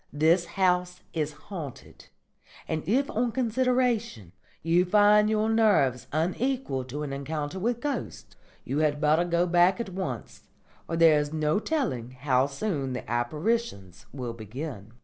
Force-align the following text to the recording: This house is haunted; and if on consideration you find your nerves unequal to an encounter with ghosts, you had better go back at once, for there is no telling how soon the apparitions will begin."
This 0.11 0.45
house 0.45 1.01
is 1.13 1.31
haunted; 1.33 2.07
and 2.67 2.81
if 2.89 3.07
on 3.11 3.31
consideration 3.31 4.31
you 4.63 4.83
find 4.83 5.29
your 5.29 5.47
nerves 5.47 6.07
unequal 6.11 6.85
to 6.85 7.03
an 7.03 7.13
encounter 7.13 7.59
with 7.59 7.81
ghosts, 7.81 8.35
you 8.65 8.79
had 8.79 8.99
better 8.99 9.25
go 9.25 9.45
back 9.45 9.79
at 9.79 9.89
once, 9.89 10.41
for 10.87 10.97
there 10.97 11.19
is 11.19 11.31
no 11.31 11.59
telling 11.59 12.13
how 12.19 12.47
soon 12.47 12.93
the 12.93 13.07
apparitions 13.07 14.07
will 14.11 14.33
begin." 14.33 14.93